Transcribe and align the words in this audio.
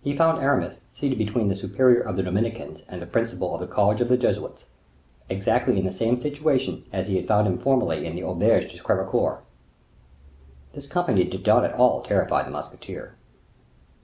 He 0.00 0.16
found 0.16 0.42
Aramis 0.42 0.80
seated 0.90 1.18
between 1.18 1.48
the 1.48 1.54
superior 1.54 2.00
of 2.00 2.16
the 2.16 2.22
Dominicans 2.22 2.82
and 2.88 3.02
the 3.02 3.06
principal 3.06 3.52
of 3.54 3.60
the 3.60 3.66
college 3.66 4.00
of 4.00 4.08
the 4.08 4.16
Jesuits, 4.16 4.68
exactly 5.28 5.78
in 5.78 5.84
the 5.84 5.92
same 5.92 6.18
situation 6.18 6.84
as 6.94 7.08
he 7.08 7.16
had 7.16 7.28
found 7.28 7.46
him 7.46 7.58
formerly 7.58 8.06
in 8.06 8.16
the 8.16 8.22
auberge 8.24 8.74
at 8.74 8.82
Crevecoeur. 8.82 9.42
This 10.72 10.86
company 10.86 11.24
did 11.24 11.46
not 11.46 11.66
at 11.66 11.74
all 11.74 12.00
terrify 12.00 12.42
the 12.42 12.50
musketeer. 12.50 13.16